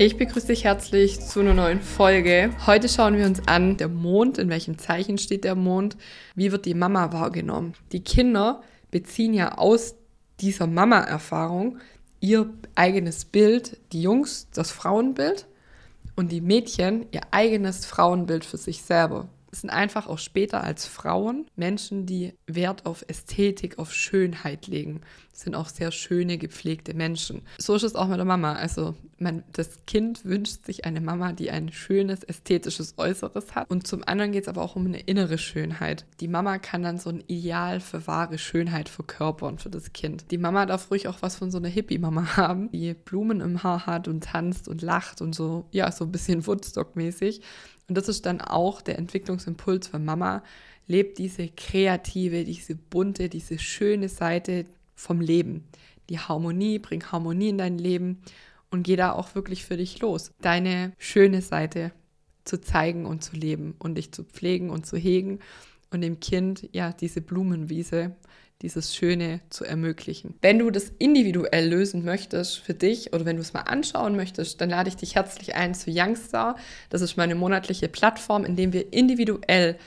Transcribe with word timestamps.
Ich 0.00 0.16
begrüße 0.16 0.46
dich 0.46 0.62
herzlich 0.62 1.18
zu 1.18 1.40
einer 1.40 1.54
neuen 1.54 1.80
Folge. 1.80 2.50
Heute 2.68 2.88
schauen 2.88 3.16
wir 3.16 3.26
uns 3.26 3.48
an, 3.48 3.78
der 3.78 3.88
Mond, 3.88 4.38
in 4.38 4.48
welchem 4.48 4.78
Zeichen 4.78 5.18
steht 5.18 5.42
der 5.42 5.56
Mond, 5.56 5.96
wie 6.36 6.52
wird 6.52 6.66
die 6.66 6.74
Mama 6.74 7.12
wahrgenommen. 7.12 7.74
Die 7.90 8.04
Kinder 8.04 8.62
beziehen 8.92 9.34
ja 9.34 9.58
aus 9.58 9.96
dieser 10.38 10.68
Mama-Erfahrung 10.68 11.78
ihr 12.20 12.48
eigenes 12.76 13.24
Bild, 13.24 13.76
die 13.90 14.00
Jungs 14.00 14.46
das 14.54 14.70
Frauenbild 14.70 15.48
und 16.14 16.30
die 16.30 16.42
Mädchen 16.42 17.06
ihr 17.10 17.22
eigenes 17.32 17.84
Frauenbild 17.84 18.44
für 18.44 18.56
sich 18.56 18.82
selber 18.82 19.28
sind 19.50 19.70
einfach 19.70 20.06
auch 20.06 20.18
später 20.18 20.62
als 20.62 20.86
Frauen 20.86 21.46
Menschen, 21.56 22.06
die 22.06 22.34
Wert 22.46 22.86
auf 22.86 23.04
Ästhetik, 23.08 23.78
auf 23.78 23.92
Schönheit 23.92 24.66
legen. 24.66 25.00
Das 25.32 25.44
sind 25.44 25.54
auch 25.54 25.68
sehr 25.68 25.92
schöne, 25.92 26.36
gepflegte 26.36 26.94
Menschen. 26.94 27.42
So 27.58 27.74
ist 27.76 27.84
es 27.84 27.94
auch 27.94 28.08
mit 28.08 28.18
der 28.18 28.24
Mama. 28.24 28.54
Also 28.54 28.96
man, 29.18 29.44
das 29.52 29.84
Kind 29.86 30.24
wünscht 30.24 30.66
sich 30.66 30.84
eine 30.84 31.00
Mama, 31.00 31.32
die 31.32 31.50
ein 31.50 31.70
schönes, 31.72 32.24
ästhetisches 32.24 32.94
Äußeres 32.96 33.54
hat. 33.54 33.70
Und 33.70 33.86
zum 33.86 34.02
anderen 34.04 34.32
geht 34.32 34.42
es 34.42 34.48
aber 34.48 34.62
auch 34.62 34.76
um 34.76 34.86
eine 34.86 35.00
innere 35.00 35.38
Schönheit. 35.38 36.06
Die 36.20 36.28
Mama 36.28 36.58
kann 36.58 36.82
dann 36.82 36.98
so 36.98 37.10
ein 37.10 37.22
Ideal 37.28 37.80
für 37.80 38.06
wahre 38.06 38.36
Schönheit 38.36 38.88
verkörpern 38.88 39.58
für 39.58 39.70
das 39.70 39.92
Kind. 39.92 40.30
Die 40.30 40.38
Mama 40.38 40.66
darf 40.66 40.90
ruhig 40.90 41.08
auch 41.08 41.22
was 41.22 41.36
von 41.36 41.50
so 41.50 41.58
einer 41.58 41.68
Hippie-Mama 41.68 42.18
haben, 42.36 42.70
die 42.72 42.94
Blumen 42.94 43.40
im 43.40 43.62
Haar 43.62 43.86
hat 43.86 44.08
und 44.08 44.24
tanzt 44.24 44.68
und 44.68 44.82
lacht 44.82 45.20
und 45.20 45.34
so, 45.34 45.66
ja, 45.70 45.90
so 45.92 46.04
ein 46.04 46.12
bisschen 46.12 46.46
Woodstock-mäßig. 46.46 47.42
Und 47.88 47.96
das 47.96 48.08
ist 48.08 48.26
dann 48.26 48.40
auch 48.40 48.82
der 48.82 48.98
Entwicklungsimpuls 48.98 49.88
für 49.88 49.98
Mama. 49.98 50.42
Lebt 50.86 51.18
diese 51.18 51.48
kreative, 51.48 52.44
diese 52.44 52.74
bunte, 52.74 53.28
diese 53.28 53.58
schöne 53.58 54.08
Seite 54.08 54.66
vom 54.94 55.20
Leben. 55.20 55.64
Die 56.08 56.18
Harmonie, 56.18 56.78
bring 56.78 57.04
Harmonie 57.04 57.50
in 57.50 57.58
dein 57.58 57.78
Leben 57.78 58.22
und 58.70 58.82
geh 58.82 58.96
da 58.96 59.12
auch 59.12 59.34
wirklich 59.34 59.64
für 59.64 59.76
dich 59.76 60.00
los. 60.00 60.32
Deine 60.40 60.92
schöne 60.98 61.42
Seite 61.42 61.92
zu 62.44 62.60
zeigen 62.60 63.06
und 63.06 63.22
zu 63.22 63.36
leben 63.36 63.74
und 63.78 63.96
dich 63.96 64.12
zu 64.12 64.24
pflegen 64.24 64.70
und 64.70 64.86
zu 64.86 64.96
hegen 64.96 65.40
und 65.90 66.00
dem 66.00 66.20
Kind 66.20 66.68
ja 66.72 66.92
diese 66.92 67.20
Blumenwiese 67.20 68.16
dieses 68.62 68.94
Schöne 68.96 69.40
zu 69.50 69.64
ermöglichen. 69.64 70.34
Wenn 70.40 70.58
du 70.58 70.70
das 70.70 70.90
individuell 70.98 71.68
lösen 71.68 72.04
möchtest 72.04 72.58
für 72.58 72.74
dich 72.74 73.12
oder 73.12 73.24
wenn 73.24 73.36
du 73.36 73.42
es 73.42 73.52
mal 73.52 73.62
anschauen 73.62 74.16
möchtest, 74.16 74.60
dann 74.60 74.70
lade 74.70 74.88
ich 74.88 74.96
dich 74.96 75.14
herzlich 75.14 75.54
ein 75.54 75.74
zu 75.74 75.90
Youngstar. 75.90 76.56
Das 76.90 77.00
ist 77.00 77.16
meine 77.16 77.36
monatliche 77.36 77.88
Plattform, 77.88 78.44
in 78.44 78.56
dem 78.56 78.72
wir 78.72 78.92
individuell 78.92 79.78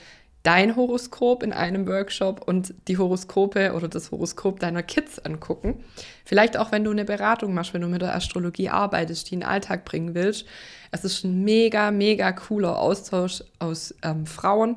dein 0.42 0.74
Horoskop 0.74 1.42
in 1.42 1.52
einem 1.52 1.86
Workshop 1.86 2.42
und 2.48 2.74
die 2.88 2.98
Horoskope 2.98 3.74
oder 3.74 3.88
das 3.88 4.10
Horoskop 4.10 4.58
deiner 4.58 4.82
Kids 4.82 5.18
angucken. 5.20 5.84
Vielleicht 6.24 6.56
auch, 6.56 6.72
wenn 6.72 6.82
du 6.82 6.90
eine 6.90 7.04
Beratung 7.04 7.54
machst, 7.54 7.74
wenn 7.74 7.82
du 7.82 7.88
mit 7.88 8.02
der 8.02 8.14
Astrologie 8.14 8.68
arbeitest, 8.68 9.30
die 9.30 9.34
in 9.34 9.40
den 9.40 9.48
Alltag 9.48 9.84
bringen 9.84 10.14
willst. 10.14 10.46
Es 10.90 11.04
ist 11.04 11.24
ein 11.24 11.44
mega, 11.44 11.90
mega 11.90 12.32
cooler 12.32 12.78
Austausch 12.78 13.44
aus 13.60 13.94
ähm, 14.02 14.26
Frauen, 14.26 14.76